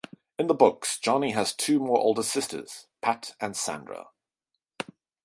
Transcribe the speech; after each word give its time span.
In 0.39 0.47
the 0.47 0.55
books 0.55 0.97
Jonny 0.97 1.29
has 1.33 1.53
two 1.53 1.77
more 1.77 1.99
older 1.99 2.23
sisters- 2.23 2.87
Pat 3.03 3.35
and 3.39 3.55
Sandra. 3.55 4.07